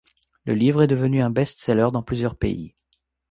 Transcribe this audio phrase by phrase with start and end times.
[0.45, 2.73] Le livre est devenu un best-seller dans plusieurs pays.